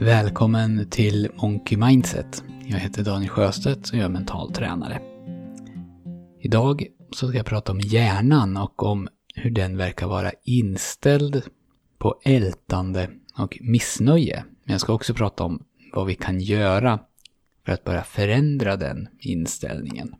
Välkommen 0.00 0.90
till 0.90 1.28
Monkey 1.42 1.78
Mindset. 1.78 2.44
Jag 2.66 2.78
heter 2.78 3.04
Daniel 3.04 3.30
Sjöstedt 3.30 3.90
och 3.90 3.94
jag 3.94 4.04
är 4.04 4.08
mental 4.08 4.52
tränare. 4.52 5.02
Idag 6.40 6.86
så 7.10 7.28
ska 7.28 7.36
jag 7.36 7.46
prata 7.46 7.72
om 7.72 7.80
hjärnan 7.80 8.56
och 8.56 8.82
om 8.82 9.08
hur 9.34 9.50
den 9.50 9.76
verkar 9.76 10.06
vara 10.06 10.32
inställd 10.44 11.42
på 11.98 12.20
ältande 12.24 13.10
och 13.38 13.58
missnöje. 13.60 14.44
Men 14.64 14.72
jag 14.72 14.80
ska 14.80 14.92
också 14.92 15.14
prata 15.14 15.44
om 15.44 15.64
vad 15.92 16.06
vi 16.06 16.14
kan 16.14 16.40
göra 16.40 17.00
för 17.64 17.72
att 17.72 17.84
börja 17.84 18.02
förändra 18.02 18.76
den 18.76 19.08
inställningen. 19.20 20.14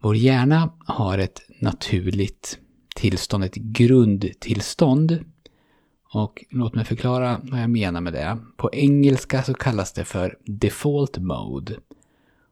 Vår 0.00 0.16
hjärna 0.16 0.72
har 0.78 1.18
ett 1.18 1.42
naturligt 1.60 2.58
tillstånd, 2.94 3.44
ett 3.44 3.54
grundtillstånd 3.54 5.24
och 6.12 6.44
låt 6.50 6.74
mig 6.74 6.84
förklara 6.84 7.40
vad 7.42 7.60
jag 7.60 7.70
menar 7.70 8.00
med 8.00 8.12
det. 8.12 8.38
På 8.56 8.70
engelska 8.72 9.42
så 9.42 9.54
kallas 9.54 9.92
det 9.92 10.04
för 10.04 10.38
default 10.44 11.18
mode. 11.18 11.76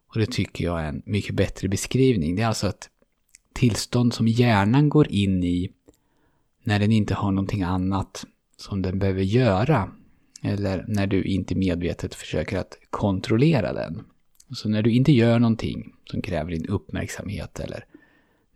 Och 0.08 0.20
det 0.20 0.26
tycker 0.26 0.64
jag 0.64 0.80
är 0.80 0.84
en 0.84 1.02
mycket 1.06 1.34
bättre 1.34 1.68
beskrivning. 1.68 2.36
Det 2.36 2.42
är 2.42 2.46
alltså 2.46 2.68
ett 2.68 2.90
tillstånd 3.52 4.14
som 4.14 4.28
hjärnan 4.28 4.88
går 4.88 5.12
in 5.12 5.44
i 5.44 5.70
när 6.64 6.78
den 6.78 6.92
inte 6.92 7.14
har 7.14 7.32
någonting 7.32 7.62
annat 7.62 8.26
som 8.56 8.82
den 8.82 8.98
behöver 8.98 9.22
göra. 9.22 9.90
Eller 10.42 10.84
när 10.88 11.06
du 11.06 11.24
inte 11.24 11.54
medvetet 11.54 12.14
försöker 12.14 12.58
att 12.58 12.78
kontrollera 12.90 13.72
den. 13.72 14.02
Så 14.52 14.68
när 14.68 14.82
du 14.82 14.90
inte 14.92 15.12
gör 15.12 15.38
någonting 15.38 15.92
som 16.04 16.22
kräver 16.22 16.50
din 16.50 16.66
uppmärksamhet 16.66 17.60
eller 17.60 17.84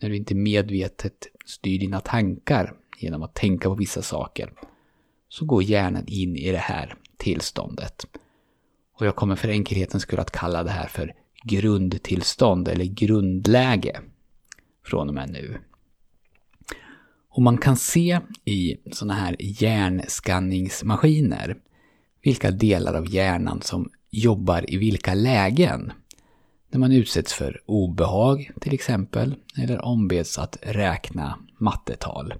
när 0.01 0.09
du 0.09 0.17
inte 0.17 0.35
medvetet 0.35 1.27
styr 1.47 1.79
dina 1.79 2.01
tankar 2.01 2.75
genom 2.99 3.23
att 3.23 3.35
tänka 3.35 3.69
på 3.69 3.75
vissa 3.75 4.03
saker 4.03 4.53
så 5.35 5.45
går 5.45 5.63
hjärnan 5.63 6.05
in 6.07 6.37
i 6.37 6.53
det 6.53 6.59
här 6.59 6.95
tillståndet. 7.17 8.07
Och 8.95 9.07
jag 9.07 9.17
kommer 9.17 9.37
för 9.37 9.49
enkelhetens 9.49 10.03
skull 10.03 10.19
att 10.19 10.31
kalla 10.31 10.63
det 10.63 10.71
här 10.71 10.87
för 10.87 11.15
grundtillstånd 11.43 12.69
eller 12.69 12.85
grundläge 12.85 14.01
från 14.85 15.09
och 15.09 15.15
med 15.15 15.31
nu. 15.31 15.59
Och 17.29 17.43
man 17.43 17.59
kan 17.59 17.77
se 17.77 18.21
i 18.45 18.77
sådana 18.93 19.15
här 19.15 19.37
hjärnskanningsmaskiner 19.39 21.57
vilka 22.23 22.51
delar 22.51 22.95
av 22.95 23.15
hjärnan 23.15 23.63
som 23.63 23.91
jobbar 24.11 24.71
i 24.71 24.77
vilka 24.77 25.15
lägen. 25.15 25.93
När 26.71 26.79
man 26.79 26.93
utsätts 26.93 27.33
för 27.33 27.63
obehag 27.67 28.51
till 28.61 28.75
exempel, 28.75 29.35
eller 29.59 29.85
ombeds 29.85 30.39
att 30.39 30.59
räkna 30.63 31.39
mattetal. 31.59 32.35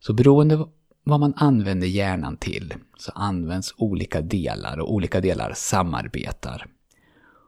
Så 0.00 0.12
beroende 0.12 0.66
vad 1.08 1.20
man 1.20 1.34
använder 1.36 1.86
hjärnan 1.86 2.36
till 2.36 2.74
så 2.96 3.12
används 3.14 3.74
olika 3.76 4.20
delar 4.20 4.80
och 4.80 4.92
olika 4.92 5.20
delar 5.20 5.52
samarbetar. 5.56 6.66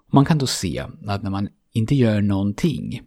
Man 0.06 0.24
kan 0.24 0.38
då 0.38 0.46
se 0.46 0.84
att 1.06 1.22
när 1.22 1.30
man 1.30 1.48
inte 1.72 1.94
gör 1.94 2.20
någonting 2.20 3.02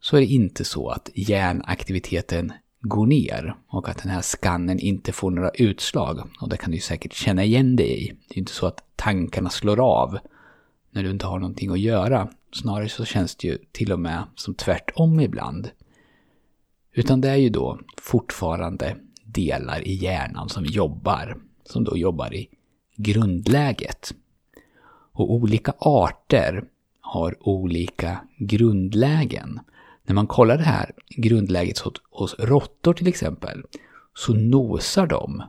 så 0.00 0.16
är 0.16 0.20
det 0.20 0.26
inte 0.26 0.64
så 0.64 0.88
att 0.88 1.10
hjärnaktiviteten 1.14 2.52
går 2.80 3.06
ner 3.06 3.56
och 3.68 3.88
att 3.88 4.02
den 4.02 4.12
här 4.12 4.20
skannen 4.20 4.78
inte 4.78 5.12
får 5.12 5.30
några 5.30 5.50
utslag. 5.50 6.22
Och 6.40 6.48
det 6.48 6.56
kan 6.56 6.70
du 6.70 6.78
säkert 6.78 7.12
känna 7.12 7.44
igen 7.44 7.76
dig 7.76 8.04
i. 8.04 8.08
Det 8.28 8.34
är 8.34 8.38
inte 8.38 8.52
så 8.52 8.66
att 8.66 8.84
tankarna 8.96 9.50
slår 9.50 9.80
av 9.80 10.18
när 10.90 11.02
du 11.02 11.10
inte 11.10 11.26
har 11.26 11.38
någonting 11.38 11.70
att 11.70 11.80
göra. 11.80 12.28
Snarare 12.52 12.88
så 12.88 13.04
känns 13.04 13.36
det 13.36 13.48
ju 13.48 13.58
till 13.72 13.92
och 13.92 14.00
med 14.00 14.22
som 14.34 14.54
tvärtom 14.54 15.20
ibland. 15.20 15.70
Utan 16.92 17.20
det 17.20 17.28
är 17.28 17.36
ju 17.36 17.48
då 17.48 17.80
fortfarande 18.00 18.96
delar 19.34 19.88
i 19.88 19.94
hjärnan 19.94 20.48
som 20.48 20.64
jobbar, 20.64 21.36
som 21.64 21.84
då 21.84 21.96
jobbar 21.96 22.34
i 22.34 22.48
grundläget. 22.96 24.14
Och 25.12 25.32
olika 25.32 25.74
arter 25.78 26.64
har 27.00 27.48
olika 27.48 28.18
grundlägen. 28.38 29.60
När 30.02 30.14
man 30.14 30.26
kollar 30.26 30.56
det 30.56 30.64
här 30.64 30.92
grundläget 31.08 31.78
hos, 32.10 32.34
råttor 32.38 32.94
till 32.94 33.08
exempel, 33.08 33.62
så 34.14 34.34
nosar 34.34 35.06
de. 35.06 35.42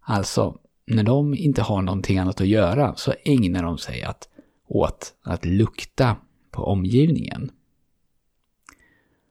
Alltså, 0.00 0.58
när 0.86 1.02
de 1.02 1.34
inte 1.34 1.62
har 1.62 1.82
någonting 1.82 2.18
annat 2.18 2.40
att 2.40 2.46
göra 2.46 2.94
så 2.94 3.14
ägnar 3.24 3.62
de 3.62 3.78
sig 3.78 4.02
att, 4.02 4.28
åt 4.66 5.14
att 5.22 5.44
lukta 5.44 6.16
på 6.50 6.64
omgivningen. 6.64 7.50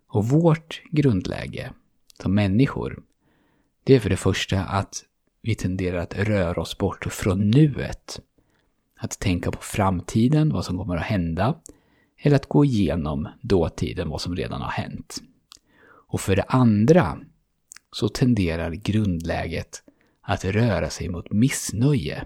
Och 0.07 0.29
vårt 0.29 0.81
grundläge 0.91 1.73
som 2.21 2.35
människor 2.35 3.03
det 3.91 3.95
är 3.95 3.99
för 3.99 4.09
det 4.09 4.17
första 4.17 4.59
att 4.59 5.03
vi 5.41 5.55
tenderar 5.55 5.97
att 5.97 6.17
röra 6.17 6.61
oss 6.61 6.77
bort 6.77 7.05
från 7.05 7.49
nuet. 7.49 8.19
Att 8.99 9.19
tänka 9.19 9.51
på 9.51 9.61
framtiden, 9.61 10.49
vad 10.49 10.65
som 10.65 10.77
kommer 10.77 10.97
att 10.97 11.03
hända. 11.03 11.55
Eller 12.21 12.35
att 12.35 12.45
gå 12.45 12.65
igenom 12.65 13.27
dåtiden, 13.41 14.09
vad 14.09 14.21
som 14.21 14.35
redan 14.35 14.61
har 14.61 14.69
hänt. 14.69 15.21
Och 15.83 16.21
för 16.21 16.35
det 16.35 16.43
andra 16.43 17.19
så 17.91 18.09
tenderar 18.09 18.71
grundläget 18.71 19.83
att 20.21 20.45
röra 20.45 20.89
sig 20.89 21.09
mot 21.09 21.31
missnöje. 21.31 22.25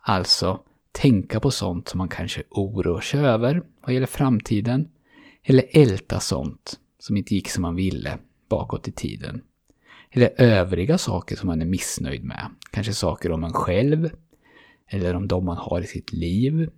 Alltså 0.00 0.60
tänka 0.92 1.40
på 1.40 1.50
sånt 1.50 1.88
som 1.88 1.98
man 1.98 2.08
kanske 2.08 2.42
oroar 2.50 3.00
sig 3.00 3.20
över 3.20 3.62
vad 3.80 3.94
gäller 3.94 4.06
framtiden. 4.06 4.88
Eller 5.42 5.64
älta 5.70 6.20
sånt 6.20 6.80
som 6.98 7.16
inte 7.16 7.34
gick 7.34 7.50
som 7.50 7.62
man 7.62 7.74
ville 7.74 8.18
bakåt 8.48 8.88
i 8.88 8.92
tiden. 8.92 9.42
Eller 10.12 10.40
övriga 10.40 10.98
saker 10.98 11.36
som 11.36 11.46
man 11.46 11.62
är 11.62 11.66
missnöjd 11.66 12.24
med. 12.24 12.50
Kanske 12.70 12.94
saker 12.94 13.32
om 13.32 13.44
en 13.44 13.52
själv. 13.52 14.10
Eller 14.88 15.14
om 15.14 15.28
de 15.28 15.44
man 15.44 15.56
har 15.56 15.80
i 15.80 15.86
sitt 15.86 16.12
liv. 16.12 16.70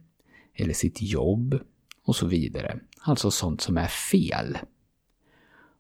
Eller 0.55 0.75
sitt 0.75 1.03
jobb. 1.03 1.59
Och 2.05 2.17
så 2.17 2.27
vidare. 2.27 2.78
Alltså 3.00 3.31
sånt 3.31 3.61
som 3.61 3.77
är 3.77 3.87
fel. 3.87 4.59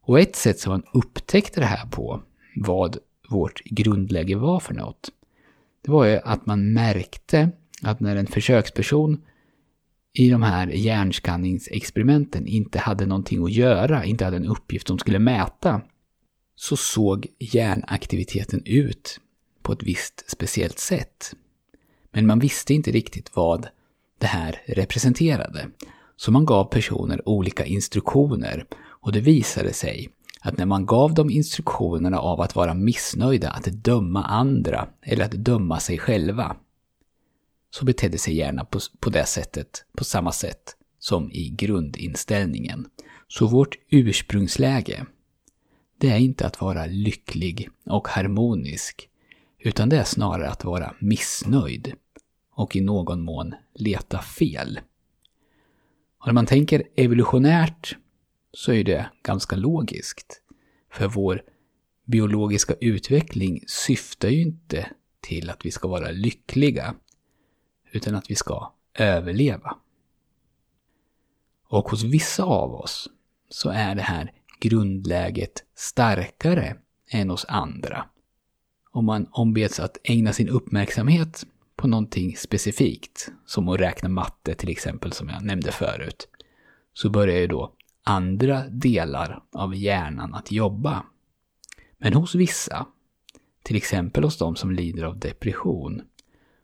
Och 0.00 0.20
ett 0.20 0.36
sätt 0.36 0.58
som 0.58 0.70
man 0.70 0.82
upptäckte 0.92 1.60
det 1.60 1.66
här 1.66 1.86
på, 1.86 2.22
vad 2.56 2.98
vårt 3.28 3.64
grundläge 3.64 4.36
var 4.36 4.60
för 4.60 4.74
något, 4.74 5.10
det 5.82 5.90
var 5.90 6.04
ju 6.04 6.18
att 6.24 6.46
man 6.46 6.72
märkte 6.72 7.50
att 7.82 8.00
när 8.00 8.16
en 8.16 8.26
försöksperson 8.26 9.22
i 10.12 10.30
de 10.30 10.42
här 10.42 10.66
hjärnskanningsexperimenten 10.66 12.46
inte 12.46 12.78
hade 12.78 13.06
någonting 13.06 13.44
att 13.44 13.52
göra, 13.52 14.04
inte 14.04 14.24
hade 14.24 14.36
en 14.36 14.46
uppgift 14.46 14.88
som 14.88 14.98
skulle 14.98 15.18
mäta, 15.18 15.80
så 16.56 16.76
såg 16.76 17.26
hjärnaktiviteten 17.38 18.62
ut 18.64 19.20
på 19.62 19.72
ett 19.72 19.82
visst 19.82 20.30
speciellt 20.30 20.78
sätt. 20.78 21.34
Men 22.12 22.26
man 22.26 22.38
visste 22.38 22.74
inte 22.74 22.90
riktigt 22.90 23.36
vad 23.36 23.68
det 24.18 24.26
här 24.26 24.62
representerade. 24.66 25.68
Så 26.16 26.32
man 26.32 26.44
gav 26.44 26.64
personer 26.64 27.28
olika 27.28 27.64
instruktioner 27.64 28.66
och 28.76 29.12
det 29.12 29.20
visade 29.20 29.72
sig 29.72 30.10
att 30.40 30.58
när 30.58 30.66
man 30.66 30.86
gav 30.86 31.14
dem 31.14 31.30
instruktionerna 31.30 32.18
av 32.18 32.40
att 32.40 32.56
vara 32.56 32.74
missnöjda, 32.74 33.50
att 33.50 33.64
döma 33.64 34.22
andra 34.24 34.88
eller 35.02 35.24
att 35.24 35.32
döma 35.32 35.80
sig 35.80 35.98
själva, 35.98 36.56
så 37.70 37.84
betedde 37.84 38.18
sig 38.18 38.36
hjärnan 38.36 38.66
på, 38.66 38.78
på 39.00 39.10
det 39.10 39.26
sättet, 39.26 39.84
på 39.96 40.04
samma 40.04 40.32
sätt 40.32 40.76
som 40.98 41.32
i 41.32 41.48
grundinställningen. 41.48 42.86
Så 43.28 43.46
vårt 43.46 43.76
ursprungsläge, 43.90 45.06
det 46.04 46.10
är 46.10 46.18
inte 46.18 46.46
att 46.46 46.60
vara 46.60 46.86
lycklig 46.86 47.68
och 47.86 48.08
harmonisk, 48.08 49.08
utan 49.58 49.88
det 49.88 49.96
är 49.96 50.04
snarare 50.04 50.50
att 50.50 50.64
vara 50.64 50.94
missnöjd 50.98 51.92
och 52.50 52.76
i 52.76 52.80
någon 52.80 53.22
mån 53.22 53.54
leta 53.74 54.18
fel. 54.18 54.80
Och 56.18 56.26
när 56.26 56.32
man 56.32 56.46
tänker 56.46 56.82
evolutionärt 56.96 57.96
så 58.52 58.72
är 58.72 58.84
det 58.84 59.10
ganska 59.22 59.56
logiskt. 59.56 60.42
För 60.92 61.08
vår 61.08 61.42
biologiska 62.04 62.74
utveckling 62.80 63.64
syftar 63.66 64.28
ju 64.28 64.42
inte 64.42 64.90
till 65.20 65.50
att 65.50 65.66
vi 65.66 65.70
ska 65.70 65.88
vara 65.88 66.10
lyckliga, 66.10 66.94
utan 67.92 68.14
att 68.14 68.30
vi 68.30 68.34
ska 68.34 68.72
överleva. 68.94 69.76
Och 71.68 71.88
hos 71.88 72.02
vissa 72.02 72.44
av 72.44 72.74
oss 72.74 73.10
så 73.48 73.70
är 73.70 73.94
det 73.94 74.02
här 74.02 74.32
grundläget 74.68 75.64
starkare 75.74 76.76
än 77.10 77.30
hos 77.30 77.44
andra. 77.48 78.06
Om 78.90 79.04
man 79.04 79.26
ombeds 79.30 79.80
att 79.80 79.98
ägna 80.04 80.32
sin 80.32 80.48
uppmärksamhet 80.48 81.46
på 81.76 81.88
någonting 81.88 82.36
specifikt, 82.36 83.32
som 83.46 83.68
att 83.68 83.80
räkna 83.80 84.08
matte 84.08 84.54
till 84.54 84.68
exempel 84.68 85.12
som 85.12 85.28
jag 85.28 85.44
nämnde 85.44 85.72
förut, 85.72 86.28
så 86.92 87.10
börjar 87.10 87.38
ju 87.38 87.46
då 87.46 87.72
andra 88.04 88.68
delar 88.68 89.42
av 89.52 89.74
hjärnan 89.74 90.34
att 90.34 90.52
jobba. 90.52 91.04
Men 91.98 92.12
hos 92.12 92.34
vissa, 92.34 92.86
till 93.62 93.76
exempel 93.76 94.24
hos 94.24 94.38
de 94.38 94.56
som 94.56 94.70
lider 94.70 95.04
av 95.04 95.18
depression, 95.18 96.02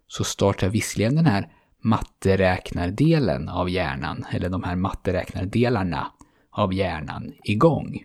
så 0.07 0.25
startar 0.25 0.69
visserligen 0.69 1.15
den 1.15 1.27
här 1.27 1.53
matteräknardelen 1.81 3.49
av 3.49 3.71
hjärnan, 3.71 4.25
eller 4.31 4.49
de 4.49 4.63
här 4.63 4.77
matteräknardelarna, 4.77 6.13
av 6.51 6.75
hjärnan 6.75 7.33
igång. 7.45 8.05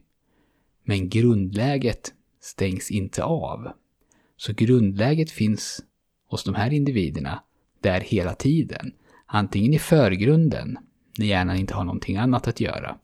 Men 0.83 1.09
grundläget 1.09 2.13
stängs 2.42 2.92
inte 2.92 3.24
av. 3.24 3.68
Så 4.38 4.53
grundläget 4.53 5.31
finns 5.31 5.81
hos 6.27 6.44
de 6.44 6.56
här 6.56 6.74
individerna 6.74 7.44
där 7.80 8.01
hela 8.01 8.33
tiden. 8.33 8.94
Antingen 9.25 9.74
i 9.74 9.80
förgrunden, 9.80 10.77
när 11.18 11.25
hjärnan 11.25 11.57
inte 11.57 11.74
har 11.74 11.83
någonting 11.83 12.18
annat 12.18 12.47
att 12.47 12.59
göra, 12.59 12.97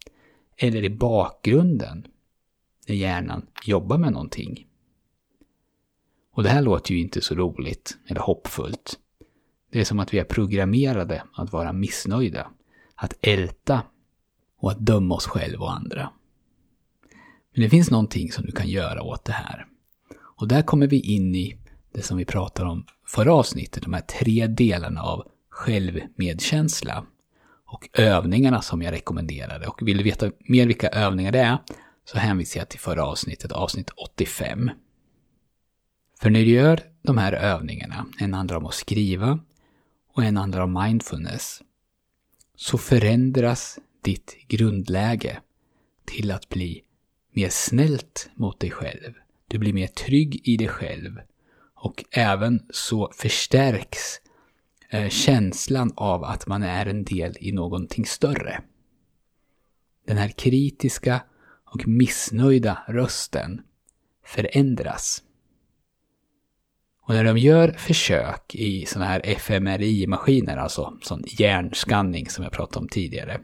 eller 0.57 0.83
i 0.83 0.89
bakgrunden, 0.89 2.07
när 2.87 2.95
hjärnan 2.95 3.45
jobbar 3.65 3.97
med 3.97 4.13
någonting. 4.13 4.67
Och 6.33 6.43
det 6.43 6.49
här 6.49 6.61
låter 6.61 6.93
ju 6.93 6.99
inte 6.99 7.21
så 7.21 7.35
roligt 7.35 7.97
eller 8.07 8.21
hoppfullt. 8.21 8.99
Det 9.71 9.79
är 9.79 9.83
som 9.83 9.99
att 9.99 10.13
vi 10.13 10.19
är 10.19 10.23
programmerade 10.23 11.23
att 11.33 11.53
vara 11.53 11.73
missnöjda, 11.73 12.51
att 12.95 13.17
älta 13.21 13.81
och 14.61 14.71
att 14.71 14.79
döma 14.79 15.15
oss 15.15 15.25
själva 15.25 15.65
och 15.65 15.73
andra. 15.73 16.09
Men 17.53 17.63
det 17.63 17.69
finns 17.69 17.91
någonting 17.91 18.31
som 18.31 18.45
du 18.45 18.51
kan 18.51 18.67
göra 18.67 19.03
åt 19.03 19.25
det 19.25 19.33
här. 19.33 19.65
Och 20.17 20.47
där 20.47 20.61
kommer 20.61 20.87
vi 20.87 20.99
in 20.99 21.35
i 21.35 21.57
det 21.93 22.01
som 22.01 22.17
vi 22.17 22.25
pratade 22.25 22.69
om 22.69 22.85
förra 23.07 23.33
avsnittet, 23.33 23.83
de 23.83 23.93
här 23.93 24.01
tre 24.01 24.47
delarna 24.47 25.01
av 25.01 25.27
självmedkänsla 25.49 27.05
och 27.65 27.89
övningarna 27.93 28.61
som 28.61 28.81
jag 28.81 28.91
rekommenderade. 28.91 29.67
Och 29.67 29.87
vill 29.87 29.97
du 29.97 30.03
veta 30.03 30.31
mer 30.39 30.67
vilka 30.67 30.89
övningar 30.89 31.31
det 31.31 31.39
är 31.39 31.57
så 32.05 32.17
hänvisar 32.17 32.59
jag 32.59 32.69
till 32.69 32.79
förra 32.79 33.05
avsnittet, 33.05 33.51
avsnitt 33.51 33.89
85. 33.89 34.71
För 36.19 36.29
när 36.29 36.39
du 36.39 36.49
gör 36.49 36.81
de 37.01 37.17
här 37.17 37.33
övningarna, 37.33 38.05
en 38.19 38.33
handlar 38.33 38.57
om 38.57 38.65
att 38.65 38.73
skriva 38.73 39.39
och 40.13 40.23
en 40.23 40.37
handlar 40.37 40.61
om 40.61 40.73
mindfulness, 40.73 41.61
så 42.55 42.77
förändras 42.77 43.79
ditt 44.01 44.37
grundläge 44.47 45.41
till 46.05 46.31
att 46.31 46.49
bli 46.49 46.83
mer 47.31 47.49
snällt 47.49 48.29
mot 48.35 48.59
dig 48.59 48.71
själv. 48.71 49.13
Du 49.47 49.57
blir 49.57 49.73
mer 49.73 49.87
trygg 49.87 50.41
i 50.43 50.57
dig 50.57 50.67
själv. 50.67 51.19
Och 51.75 52.05
även 52.11 52.65
så 52.69 53.11
förstärks 53.15 53.99
eh, 54.89 55.09
känslan 55.09 55.93
av 55.95 56.23
att 56.23 56.47
man 56.47 56.63
är 56.63 56.85
en 56.85 57.03
del 57.03 57.37
i 57.39 57.51
någonting 57.51 58.05
större. 58.05 58.61
Den 60.07 60.17
här 60.17 60.29
kritiska 60.29 61.23
och 61.65 61.87
missnöjda 61.87 62.83
rösten 62.87 63.61
förändras. 64.25 65.23
Och 67.01 67.13
när 67.13 67.23
de 67.23 67.37
gör 67.37 67.71
försök 67.71 68.55
i 68.55 68.85
sådana 68.85 69.09
här 69.11 69.21
fMRI-maskiner, 69.25 70.57
alltså 70.57 70.97
sån 71.01 71.23
hjärnskanning 71.27 72.29
som 72.29 72.43
jag 72.43 72.53
pratade 72.53 72.79
om 72.79 72.89
tidigare, 72.89 73.41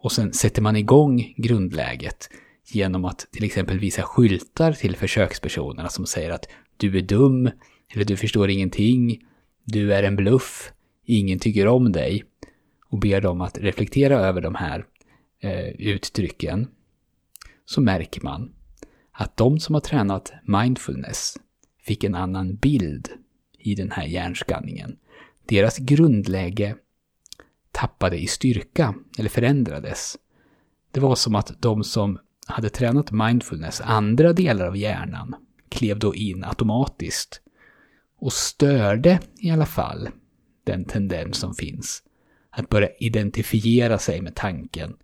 och 0.00 0.12
sen 0.12 0.32
sätter 0.32 0.62
man 0.62 0.76
igång 0.76 1.34
grundläget 1.36 2.30
genom 2.66 3.04
att 3.04 3.26
till 3.30 3.44
exempel 3.44 3.78
visa 3.78 4.02
skyltar 4.02 4.72
till 4.72 4.96
försökspersonerna 4.96 5.88
som 5.88 6.06
säger 6.06 6.30
att 6.30 6.48
du 6.76 6.98
är 6.98 7.02
dum, 7.02 7.50
eller 7.94 8.04
du 8.04 8.16
förstår 8.16 8.50
ingenting, 8.50 9.20
du 9.64 9.94
är 9.94 10.02
en 10.02 10.16
bluff, 10.16 10.72
ingen 11.04 11.38
tycker 11.38 11.66
om 11.66 11.92
dig, 11.92 12.24
och 12.88 12.98
ber 12.98 13.20
dem 13.20 13.40
att 13.40 13.58
reflektera 13.58 14.18
över 14.18 14.40
de 14.40 14.54
här 14.54 14.84
eh, 15.40 15.68
uttrycken, 15.68 16.68
så 17.64 17.80
märker 17.80 18.20
man 18.22 18.52
att 19.12 19.36
de 19.36 19.60
som 19.60 19.74
har 19.74 19.80
tränat 19.80 20.32
mindfulness 20.42 21.36
fick 21.82 22.04
en 22.04 22.14
annan 22.14 22.56
bild 22.56 23.08
i 23.58 23.74
den 23.74 23.90
här 23.90 24.06
hjärnskanningen. 24.06 24.96
Deras 25.46 25.78
grundläge 25.78 26.76
tappade 27.72 28.18
i 28.18 28.26
styrka, 28.26 28.94
eller 29.18 29.28
förändrades. 29.28 30.16
Det 30.90 31.00
var 31.00 31.14
som 31.14 31.34
att 31.34 31.62
de 31.62 31.84
som 31.84 32.18
hade 32.46 32.70
tränat 32.70 33.12
mindfulness, 33.12 33.80
andra 33.80 34.32
delar 34.32 34.66
av 34.66 34.76
hjärnan, 34.76 35.34
klev 35.68 35.98
då 35.98 36.14
in 36.14 36.44
automatiskt 36.44 37.40
och 38.18 38.32
störde 38.32 39.20
i 39.38 39.50
alla 39.50 39.66
fall 39.66 40.08
den 40.64 40.84
tendens 40.84 41.36
som 41.36 41.54
finns 41.54 42.02
att 42.50 42.68
börja 42.68 42.88
identifiera 43.00 43.98
sig 43.98 44.20
med 44.20 44.34
tanken 44.34 44.96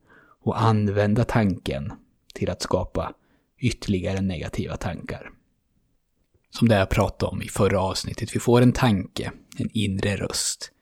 och 0.43 0.63
använda 0.63 1.25
tanken 1.25 1.93
till 2.35 2.51
att 2.51 2.63
skapa 2.63 3.15
ytterligare 3.59 4.21
negativa 4.21 4.77
tankar. 4.77 5.31
Som 6.51 6.69
det 6.69 6.75
jag 6.75 6.91
pratade 6.91 7.33
om 7.33 7.43
i 7.43 7.49
förra 7.49 7.81
avsnittet, 7.81 8.37
vi 8.37 8.41
får 8.41 8.63
en 8.63 8.73
tanke, 8.73 9.33
en 9.59 9.71
inre 9.73 10.17
röst, 10.17 10.73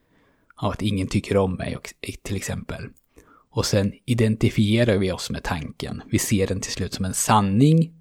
av 0.55 0.71
att 0.71 0.81
ingen 0.81 1.07
tycker 1.07 1.37
om 1.37 1.53
mig 1.53 1.77
till 2.23 2.35
exempel. 2.35 2.89
Och 3.51 3.65
sen 3.65 3.93
identifierar 4.05 4.97
vi 4.97 5.11
oss 5.11 5.29
med 5.29 5.43
tanken. 5.43 6.01
Vi 6.11 6.19
ser 6.19 6.47
den 6.47 6.61
till 6.61 6.71
slut 6.71 6.93
som 6.93 7.05
en 7.05 7.13
sanning, 7.13 7.93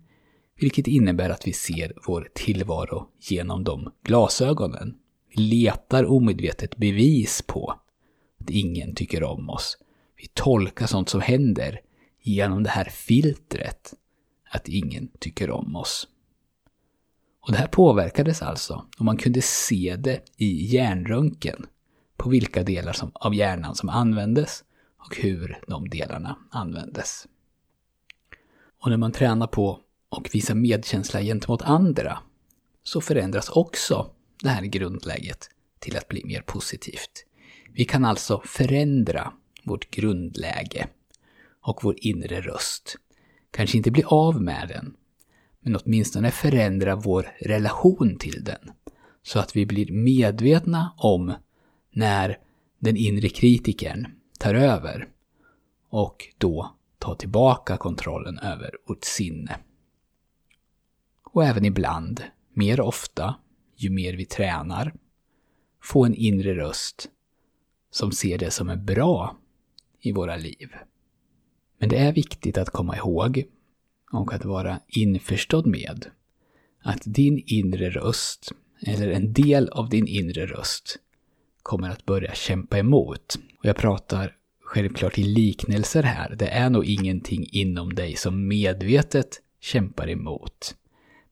vilket 0.61 0.87
innebär 0.87 1.31
att 1.31 1.47
vi 1.47 1.53
ser 1.53 1.93
vår 2.07 2.29
tillvaro 2.35 3.09
genom 3.21 3.65
de 3.65 3.93
glasögonen. 4.03 4.95
Vi 5.37 5.43
letar 5.43 6.05
omedvetet 6.05 6.77
bevis 6.77 7.43
på 7.47 7.75
att 8.41 8.51
ingen 8.51 8.95
tycker 8.95 9.23
om 9.23 9.51
oss. 9.51 9.79
Vi 10.17 10.27
tolkar 10.35 10.87
sånt 10.87 11.09
som 11.09 11.21
händer 11.21 11.81
genom 12.23 12.63
det 12.63 12.71
här 12.71 12.85
filtret, 12.85 13.95
att 14.51 14.69
ingen 14.69 15.09
tycker 15.21 15.51
om 15.51 15.77
oss. 15.77 16.09
Och 17.41 17.53
det 17.53 17.59
här 17.59 17.67
påverkades 17.67 18.43
alltså, 18.43 18.87
och 18.99 19.05
man 19.05 19.17
kunde 19.17 19.43
se 19.43 19.97
det 19.99 20.21
i 20.37 20.75
hjärnröntgen, 20.75 21.67
på 22.25 22.31
vilka 22.31 22.63
delar 22.63 22.93
som, 22.93 23.11
av 23.15 23.35
hjärnan 23.35 23.75
som 23.75 23.89
användes 23.89 24.65
och 24.99 25.17
hur 25.17 25.59
de 25.67 25.89
delarna 25.89 26.39
användes. 26.51 27.27
Och 28.81 28.91
när 28.91 28.97
man 28.97 29.13
tränar 29.13 29.47
på 29.47 29.81
och 30.09 30.29
visar 30.33 30.55
medkänsla 30.55 31.23
gentemot 31.23 31.63
andra 31.63 32.19
så 32.83 33.01
förändras 33.01 33.49
också 33.49 34.11
det 34.43 34.49
här 34.49 34.63
grundläget 34.63 35.51
till 35.79 35.97
att 35.97 36.09
bli 36.09 36.25
mer 36.25 36.41
positivt. 36.41 37.27
Vi 37.73 37.85
kan 37.85 38.05
alltså 38.05 38.43
förändra 38.45 39.33
vårt 39.65 39.91
grundläge 39.91 40.89
och 41.61 41.81
vår 41.83 41.97
inre 41.99 42.41
röst. 42.41 42.97
Kanske 43.51 43.77
inte 43.77 43.91
bli 43.91 44.03
av 44.07 44.43
med 44.43 44.69
den, 44.69 44.95
men 45.61 45.77
åtminstone 45.77 46.31
förändra 46.31 46.97
vår 46.97 47.29
relation 47.41 48.17
till 48.19 48.45
den. 48.45 48.71
Så 49.23 49.39
att 49.39 49.57
vi 49.57 49.67
blir 49.67 49.93
medvetna 49.93 50.95
om 50.97 51.35
när 51.95 52.39
den 52.79 52.97
inre 52.97 53.29
kritikern 53.29 54.07
tar 54.39 54.55
över 54.55 55.09
och 55.89 56.29
då 56.39 56.75
tar 56.99 57.15
tillbaka 57.15 57.77
kontrollen 57.77 58.39
över 58.39 58.77
vårt 58.87 59.05
sinne. 59.05 59.59
Och 61.23 61.45
även 61.45 61.65
ibland, 61.65 62.23
mer 62.53 62.81
ofta, 62.81 63.35
ju 63.77 63.91
mer 63.91 64.15
vi 64.15 64.25
tränar, 64.25 64.95
få 65.83 66.05
en 66.05 66.15
inre 66.15 66.55
röst 66.55 67.09
som 67.91 68.13
ser 68.13 68.39
det 68.39 68.51
som 68.51 68.69
är 68.69 68.77
bra 68.77 69.37
i 70.01 70.13
våra 70.13 70.37
liv. 70.37 70.71
Men 71.79 71.89
det 71.89 71.97
är 71.99 72.13
viktigt 72.13 72.59
att 72.59 72.71
komma 72.71 72.97
ihåg 72.97 73.45
och 74.13 74.33
att 74.33 74.45
vara 74.45 74.81
införstådd 74.89 75.67
med 75.67 76.07
att 76.83 77.03
din 77.05 77.43
inre 77.47 77.91
röst, 77.91 78.53
eller 78.81 79.09
en 79.09 79.33
del 79.33 79.69
av 79.69 79.89
din 79.89 80.07
inre 80.07 80.47
röst, 80.47 80.99
kommer 81.65 81.91
att 81.91 82.07
börja 82.07 82.35
kämpa 82.35 82.79
emot. 82.79 83.35
Och 83.59 83.65
jag 83.65 83.77
pratar 83.77 84.37
självklart 84.63 85.19
i 85.19 85.23
liknelser 85.23 86.03
här. 86.03 86.37
Det 86.39 86.49
är 86.49 86.71
nog 86.71 86.85
ingenting 86.85 87.47
inom 87.53 87.95
dig 87.95 88.17
som 88.17 88.49
medvetet 88.49 89.41
kämpar 89.61 90.11
emot. 90.11 90.75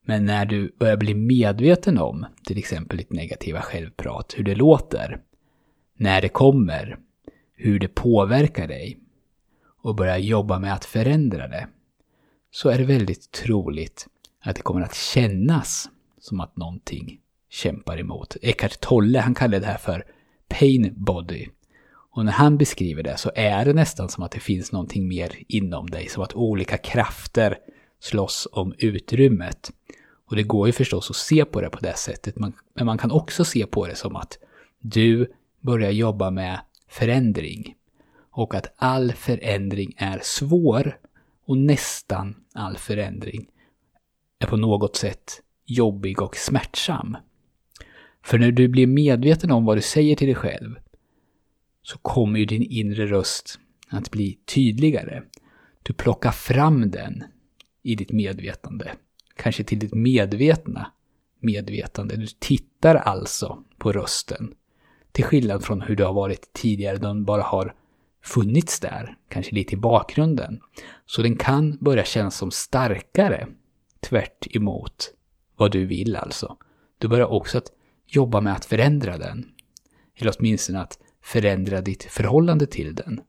Men 0.05 0.25
när 0.25 0.47
du 0.47 0.75
börjar 0.79 0.97
bli 0.97 1.15
medveten 1.15 1.99
om, 1.99 2.27
till 2.45 2.59
exempel 2.59 2.99
ditt 2.99 3.13
negativa 3.13 3.61
självprat, 3.61 4.35
hur 4.37 4.45
det 4.45 4.55
låter, 4.55 5.21
när 5.97 6.23
det 6.23 6.29
kommer, 6.29 6.99
hur 7.55 7.79
det 7.79 7.89
påverkar 7.89 8.69
dig 8.69 8.99
och 9.83 9.95
börjar 9.95 10.19
jobba 10.19 10.59
med 10.59 10.75
att 10.75 10.85
förändra 10.85 11.49
det, 11.49 11.69
så 12.51 12.69
är 12.69 12.79
det 12.79 12.85
väldigt 12.85 13.33
troligt 13.33 14.07
att 14.41 14.57
det 14.57 14.63
kommer 14.63 14.81
att 14.81 14.95
kännas 14.95 15.91
som 16.21 16.41
att 16.41 16.57
någonting 16.57 17.21
kämpar 17.51 18.01
emot. 18.01 18.37
Eckart 18.43 18.81
Tolle, 18.81 19.21
han 19.21 19.35
kallar 19.35 19.61
det 19.61 19.67
här 19.67 19.79
för 19.79 20.05
pain 20.59 20.95
body. 20.97 21.49
Och 22.15 22.25
när 22.25 22.33
han 22.33 22.59
beskriver 22.59 23.03
det 23.03 23.17
så 23.17 23.31
är 23.35 23.65
det 23.65 23.73
nästan 23.73 24.09
som 24.09 24.23
att 24.23 24.31
det 24.31 24.41
finns 24.41 24.73
någonting 24.73 25.09
mer 25.09 25.37
inom 25.49 25.91
dig, 25.91 26.09
som 26.09 26.23
att 26.23 26.35
olika 26.35 26.79
krafter 26.79 27.59
slåss 28.01 28.49
om 28.53 28.75
utrymmet. 28.79 29.73
Och 30.27 30.37
det 30.37 30.43
går 30.43 30.67
ju 30.67 30.73
förstås 30.73 31.11
att 31.11 31.17
se 31.17 31.45
på 31.45 31.61
det 31.61 31.71
på 31.71 31.79
det 31.81 31.97
sättet, 31.97 32.37
men 32.39 32.53
man 32.83 32.99
kan 32.99 33.11
också 33.11 33.45
se 33.45 33.67
på 33.67 33.87
det 33.87 33.95
som 33.95 34.17
att 34.17 34.39
du 34.79 35.33
börjar 35.61 35.91
jobba 35.91 36.31
med 36.31 36.61
förändring. 36.89 37.75
Och 38.31 38.55
att 38.55 38.75
all 38.77 39.13
förändring 39.13 39.95
är 39.97 40.21
svår 40.23 40.99
och 41.47 41.59
nästan 41.59 42.35
all 42.55 42.77
förändring 42.77 43.47
är 44.39 44.47
på 44.47 44.57
något 44.57 44.97
sätt 44.97 45.43
jobbig 45.67 46.23
och 46.23 46.37
smärtsam. 46.37 47.17
För 48.23 48.39
när 48.39 48.53
du 48.53 48.69
blir 48.69 48.87
medveten 48.87 49.51
om 49.51 49.65
vad 49.65 49.77
du 49.77 49.83
säger 49.83 50.17
till 50.17 50.27
dig 50.27 50.35
själv 50.35 50.75
så 51.83 51.99
kommer 51.99 52.39
ju 52.39 52.45
din 52.45 52.63
inre 52.63 53.07
röst 53.07 53.59
att 53.89 54.11
bli 54.11 54.39
tydligare. 54.55 55.23
Du 55.83 55.93
plockar 55.93 56.31
fram 56.31 56.91
den 56.91 57.25
i 57.83 57.95
ditt 57.95 58.13
medvetande. 58.13 58.93
Kanske 59.37 59.65
till 59.65 59.79
ditt 59.79 59.95
medvetna 59.95 60.93
medvetande. 61.41 62.17
Du 62.17 62.27
tittar 62.39 62.95
alltså 62.95 63.65
på 63.79 63.93
rösten. 63.93 64.55
Till 65.13 65.25
skillnad 65.25 65.65
från 65.65 65.81
hur 65.81 65.97
det 65.97 66.05
har 66.05 66.13
varit 66.13 66.53
tidigare, 66.53 66.97
den 66.97 67.25
bara 67.25 67.43
har 67.43 67.75
funnits 68.25 68.81
där, 68.81 69.17
kanske 69.29 69.55
lite 69.55 69.75
i 69.75 69.77
bakgrunden. 69.77 70.61
Så 71.07 71.23
den 71.23 71.37
kan 71.37 71.79
börja 71.81 72.05
kännas 72.05 72.37
som 72.37 72.51
starkare, 72.51 73.49
tvärt 74.01 74.57
emot 74.57 75.11
vad 75.57 75.73
du 75.73 75.87
vill 75.87 76.17
alltså. 76.17 76.57
Du 76.99 77.09
börjar 77.09 77.27
också 77.27 77.59
att 77.59 77.71
jobba 78.15 78.41
med 78.41 78.53
att 78.53 78.65
förändra 78.65 79.19
den. 79.19 79.45
Eller 80.17 80.35
åtminstone 80.39 80.81
att 80.81 80.99
förändra 81.23 81.81
ditt 81.81 82.03
förhållande 82.03 82.67
till 82.67 82.95
den. 82.95 83.21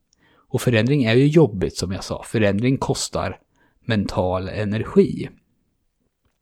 Och 0.49 0.61
förändring 0.61 1.03
är 1.03 1.13
ju 1.13 1.27
jobbigt 1.27 1.77
som 1.77 1.91
jag 1.91 2.03
sa. 2.03 2.23
Förändring 2.23 2.77
kostar 2.77 3.39
mental 3.85 4.49
energi. 4.49 5.29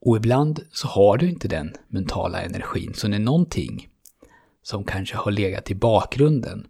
Och 0.02 0.18
ibland 0.18 0.66
så 0.72 0.88
har 0.88 1.18
du 1.18 1.30
inte 1.30 1.48
den 1.48 1.74
mentala 1.88 2.42
energin. 2.42 2.94
Så 2.94 3.08
när 3.08 3.20
någonting 3.20 3.90
som 4.64 4.84
kanske 4.84 5.18
har 5.18 5.32
legat 5.32 5.72
i 5.72 5.76
bakgrunden 5.76 6.68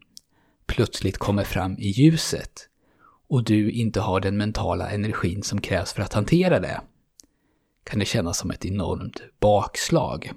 plötsligt 0.66 1.18
kommer 1.18 1.44
fram 1.44 1.78
i 1.78 1.88
ljuset 1.88 2.68
och 3.30 3.44
du 3.44 3.72
inte 3.72 4.02
har 4.02 4.20
den 4.20 4.38
mentala 4.38 4.90
energin 4.90 5.44
som 5.44 5.62
krävs 5.62 5.94
för 5.94 6.02
att 6.02 6.14
hantera 6.14 6.60
det 6.60 6.82
kan 7.84 8.00
det 8.00 8.06
kännas 8.06 8.38
som 8.38 8.52
ett 8.52 8.66
enormt 8.66 9.22
bakslag. 9.40 10.32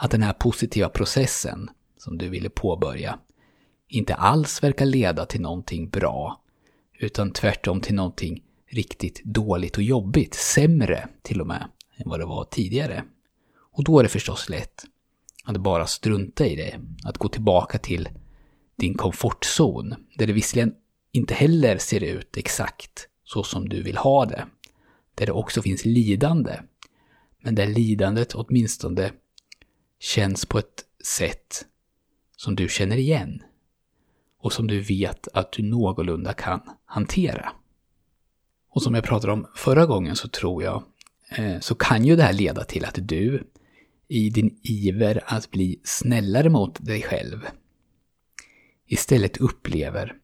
Att 0.00 0.10
den 0.10 0.22
här 0.22 0.32
positiva 0.32 0.88
processen 0.88 1.70
som 1.96 2.18
du 2.18 2.28
ville 2.28 2.50
påbörja 2.50 3.18
inte 3.88 4.14
alls 4.14 4.62
verkar 4.62 4.86
leda 4.86 5.26
till 5.26 5.40
någonting 5.40 5.88
bra, 5.88 6.42
utan 6.98 7.30
tvärtom 7.30 7.80
till 7.80 7.94
någonting 7.94 8.42
riktigt 8.66 9.24
dåligt 9.24 9.76
och 9.76 9.82
jobbigt, 9.82 10.34
sämre 10.34 11.08
till 11.22 11.40
och 11.40 11.46
med, 11.46 11.68
än 11.96 12.08
vad 12.08 12.20
det 12.20 12.26
var 12.26 12.44
tidigare. 12.44 13.04
Och 13.72 13.84
då 13.84 13.98
är 13.98 14.02
det 14.02 14.08
förstås 14.08 14.48
lätt 14.48 14.84
att 15.44 15.56
bara 15.56 15.86
strunta 15.86 16.46
i 16.46 16.56
det, 16.56 16.80
att 17.04 17.18
gå 17.18 17.28
tillbaka 17.28 17.78
till 17.78 18.08
din 18.76 18.94
komfortzon, 18.94 19.94
där 20.16 20.26
det 20.26 20.32
visserligen 20.32 20.74
inte 21.12 21.34
heller 21.34 21.78
ser 21.78 22.02
ut 22.02 22.36
exakt 22.36 23.08
så 23.24 23.42
som 23.42 23.68
du 23.68 23.82
vill 23.82 23.96
ha 23.96 24.24
det, 24.24 24.46
där 25.14 25.26
det 25.26 25.32
också 25.32 25.62
finns 25.62 25.84
lidande, 25.84 26.60
men 27.42 27.54
där 27.54 27.66
lidandet 27.66 28.34
åtminstone 28.34 29.12
känns 30.00 30.46
på 30.46 30.58
ett 30.58 30.84
sätt 31.04 31.64
som 32.36 32.56
du 32.56 32.68
känner 32.68 32.96
igen 32.96 33.42
och 34.40 34.52
som 34.52 34.66
du 34.66 34.80
vet 34.80 35.28
att 35.34 35.52
du 35.52 35.62
någorlunda 35.62 36.32
kan 36.32 36.60
hantera. 36.84 37.52
Och 38.70 38.82
som 38.82 38.94
jag 38.94 39.04
pratade 39.04 39.32
om 39.32 39.46
förra 39.56 39.86
gången 39.86 40.16
så 40.16 40.28
tror 40.28 40.62
jag, 40.62 40.82
eh, 41.30 41.60
så 41.60 41.74
kan 41.74 42.04
ju 42.04 42.16
det 42.16 42.22
här 42.22 42.32
leda 42.32 42.64
till 42.64 42.84
att 42.84 42.98
du 43.08 43.44
i 44.08 44.30
din 44.30 44.58
iver 44.62 45.24
att 45.26 45.50
bli 45.50 45.80
snällare 45.84 46.48
mot 46.48 46.86
dig 46.86 47.02
själv 47.02 47.46
istället 48.86 49.36
upplever 49.36 50.14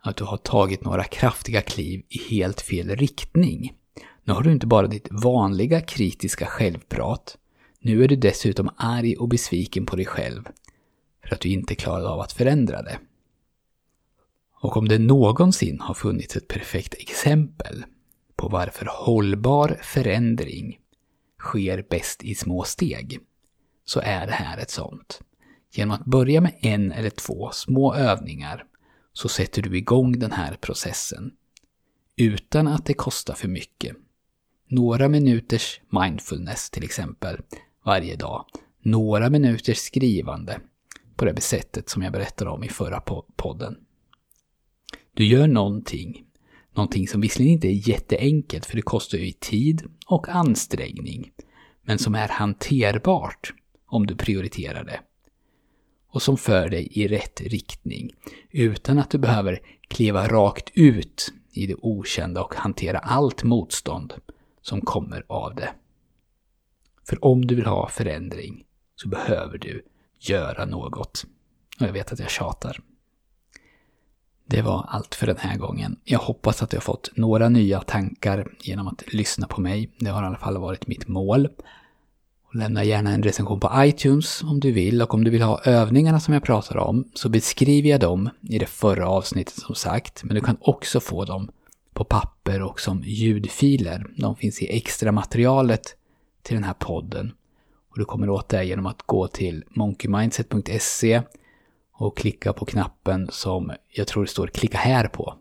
att 0.00 0.16
du 0.16 0.24
har 0.24 0.36
tagit 0.36 0.84
några 0.84 1.04
kraftiga 1.04 1.60
kliv 1.60 2.02
i 2.08 2.18
helt 2.30 2.60
fel 2.60 2.88
riktning. 2.96 3.72
Nu 4.24 4.32
har 4.32 4.42
du 4.42 4.52
inte 4.52 4.66
bara 4.66 4.86
ditt 4.86 5.08
vanliga 5.10 5.80
kritiska 5.80 6.46
självprat, 6.46 7.38
nu 7.84 8.04
är 8.04 8.08
du 8.08 8.16
dessutom 8.16 8.70
arg 8.76 9.16
och 9.16 9.28
besviken 9.28 9.86
på 9.86 9.96
dig 9.96 10.06
själv 10.06 10.48
för 11.24 11.34
att 11.34 11.40
du 11.40 11.48
inte 11.48 11.74
klarade 11.74 12.08
av 12.08 12.20
att 12.20 12.32
förändra 12.32 12.82
det. 12.82 12.98
Och 14.52 14.76
om 14.76 14.88
det 14.88 14.98
någonsin 14.98 15.80
har 15.80 15.94
funnits 15.94 16.36
ett 16.36 16.48
perfekt 16.48 16.94
exempel 16.94 17.84
på 18.36 18.48
varför 18.48 18.88
hållbar 18.90 19.78
förändring 19.82 20.78
sker 21.38 21.86
bäst 21.90 22.24
i 22.24 22.34
små 22.34 22.64
steg, 22.64 23.18
så 23.84 24.00
är 24.00 24.26
det 24.26 24.32
här 24.32 24.58
ett 24.58 24.70
sånt. 24.70 25.20
Genom 25.72 25.94
att 25.94 26.04
börja 26.04 26.40
med 26.40 26.54
en 26.60 26.92
eller 26.92 27.10
två 27.10 27.50
små 27.52 27.94
övningar 27.94 28.64
så 29.12 29.28
sätter 29.28 29.62
du 29.62 29.76
igång 29.78 30.18
den 30.18 30.32
här 30.32 30.56
processen. 30.60 31.32
Utan 32.16 32.68
att 32.68 32.86
det 32.86 32.94
kostar 32.94 33.34
för 33.34 33.48
mycket. 33.48 33.96
Några 34.68 35.08
minuters 35.08 35.80
mindfulness 35.90 36.70
till 36.70 36.84
exempel 36.84 37.40
varje 37.84 38.16
dag. 38.16 38.44
Några 38.82 39.30
minuters 39.30 39.78
skrivande 39.78 40.60
på 41.16 41.24
det 41.24 41.40
sättet 41.40 41.88
som 41.88 42.02
jag 42.02 42.12
berättade 42.12 42.50
om 42.50 42.64
i 42.64 42.68
förra 42.68 43.00
podden. 43.36 43.76
Du 45.14 45.26
gör 45.26 45.46
någonting. 45.46 46.24
Någonting 46.74 47.08
som 47.08 47.20
visserligen 47.20 47.52
inte 47.52 47.68
är 47.68 47.88
jätteenkelt 47.88 48.66
för 48.66 48.76
det 48.76 48.82
kostar 48.82 49.18
ju 49.18 49.32
tid 49.32 49.82
och 50.06 50.28
ansträngning. 50.28 51.30
Men 51.82 51.98
som 51.98 52.14
är 52.14 52.28
hanterbart 52.28 53.54
om 53.86 54.06
du 54.06 54.16
prioriterar 54.16 54.84
det. 54.84 55.00
Och 56.08 56.22
som 56.22 56.36
för 56.36 56.68
dig 56.68 56.88
i 56.90 57.08
rätt 57.08 57.40
riktning. 57.40 58.10
Utan 58.50 58.98
att 58.98 59.10
du 59.10 59.18
behöver 59.18 59.60
kliva 59.88 60.28
rakt 60.28 60.70
ut 60.74 61.32
i 61.52 61.66
det 61.66 61.74
okända 61.74 62.44
och 62.44 62.54
hantera 62.54 62.98
allt 62.98 63.44
motstånd 63.44 64.14
som 64.62 64.80
kommer 64.80 65.24
av 65.28 65.54
det. 65.54 65.70
För 67.04 67.24
om 67.24 67.46
du 67.46 67.54
vill 67.54 67.66
ha 67.66 67.88
förändring 67.88 68.64
så 68.96 69.08
behöver 69.08 69.58
du 69.58 69.82
göra 70.18 70.64
något. 70.64 71.24
Och 71.80 71.86
jag 71.86 71.92
vet 71.92 72.12
att 72.12 72.18
jag 72.18 72.30
tjatar. 72.30 72.80
Det 74.46 74.62
var 74.62 74.86
allt 74.88 75.14
för 75.14 75.26
den 75.26 75.36
här 75.36 75.56
gången. 75.56 75.96
Jag 76.04 76.18
hoppas 76.18 76.62
att 76.62 76.70
du 76.70 76.76
har 76.76 76.82
fått 76.82 77.10
några 77.14 77.48
nya 77.48 77.80
tankar 77.80 78.52
genom 78.60 78.88
att 78.88 79.12
lyssna 79.12 79.46
på 79.46 79.60
mig. 79.60 79.90
Det 79.98 80.10
har 80.10 80.22
i 80.22 80.26
alla 80.26 80.38
fall 80.38 80.58
varit 80.58 80.86
mitt 80.86 81.08
mål. 81.08 81.48
Lämna 82.54 82.84
gärna 82.84 83.10
en 83.10 83.22
recension 83.22 83.60
på 83.60 83.70
iTunes 83.76 84.42
om 84.42 84.60
du 84.60 84.72
vill 84.72 85.02
och 85.02 85.14
om 85.14 85.24
du 85.24 85.30
vill 85.30 85.42
ha 85.42 85.60
övningarna 85.64 86.20
som 86.20 86.34
jag 86.34 86.42
pratar 86.42 86.76
om 86.76 87.10
så 87.14 87.28
beskriver 87.28 87.88
jag 87.88 88.00
dem 88.00 88.30
i 88.42 88.58
det 88.58 88.66
förra 88.66 89.08
avsnittet 89.08 89.54
som 89.54 89.74
sagt. 89.74 90.24
Men 90.24 90.34
du 90.34 90.40
kan 90.40 90.56
också 90.60 91.00
få 91.00 91.24
dem 91.24 91.50
på 91.92 92.04
papper 92.04 92.62
och 92.62 92.80
som 92.80 93.02
ljudfiler. 93.04 94.06
De 94.16 94.36
finns 94.36 94.62
i 94.62 94.76
extra 94.76 95.12
materialet 95.12 95.96
till 96.44 96.54
den 96.54 96.64
här 96.64 96.74
podden. 96.74 97.32
Och 97.90 97.98
du 97.98 98.04
kommer 98.04 98.28
åt 98.28 98.48
det 98.48 98.64
genom 98.64 98.86
att 98.86 99.02
gå 99.02 99.28
till 99.28 99.64
monkeymindset.se 99.68 101.22
och 101.92 102.16
klicka 102.18 102.52
på 102.52 102.64
knappen 102.64 103.28
som 103.32 103.72
jag 103.88 104.06
tror 104.06 104.22
det 104.22 104.30
står 104.30 104.46
klicka 104.46 104.78
här 104.78 105.08
på 105.08 105.34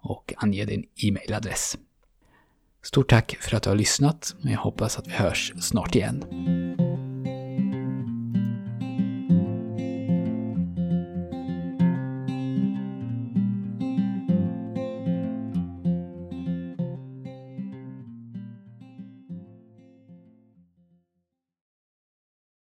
och 0.00 0.34
ange 0.36 0.64
din 0.64 0.84
e-mailadress. 0.96 1.78
Stort 2.82 3.08
tack 3.08 3.36
för 3.40 3.56
att 3.56 3.62
du 3.62 3.70
har 3.70 3.76
lyssnat. 3.76 4.34
Jag 4.42 4.58
hoppas 4.58 4.98
att 4.98 5.06
vi 5.06 5.12
hörs 5.12 5.52
snart 5.60 5.94
igen. 5.94 6.24